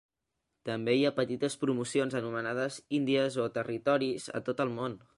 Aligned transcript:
També 0.69 0.95
hi 0.99 1.03
ha 1.09 1.11
petites 1.19 1.59
promocions 1.65 2.17
anomenades 2.21 2.81
"indies" 3.01 3.41
o 3.45 3.49
"territoris" 3.59 4.31
a 4.41 4.47
tot 4.51 4.67
el 4.69 4.79
món. 4.81 5.03